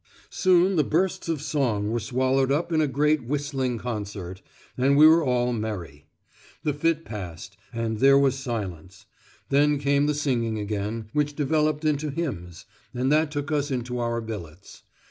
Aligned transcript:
Soon 0.31 0.77
the 0.77 0.83
bursts 0.83 1.29
of 1.29 1.43
song 1.43 1.91
were 1.91 1.99
swallowed 1.99 2.51
up 2.51 2.71
in 2.71 2.81
a 2.81 2.87
great 2.87 3.23
whistling 3.23 3.77
concert, 3.77 4.41
and 4.75 4.97
we 4.97 5.05
were 5.05 5.23
all 5.23 5.53
merry. 5.53 6.07
The 6.63 6.73
fit 6.73 7.05
passed, 7.05 7.55
and 7.71 7.99
there 7.99 8.17
was 8.17 8.33
silence; 8.35 9.05
then 9.49 9.77
came 9.77 10.07
the 10.07 10.15
singing 10.15 10.57
again, 10.57 11.11
which 11.13 11.35
developed 11.35 11.85
into 11.85 12.09
hymns, 12.09 12.65
and 12.95 13.11
that 13.11 13.29
took 13.29 13.51
us 13.51 13.69
into 13.69 13.99
our 13.99 14.21
billets. 14.21 14.81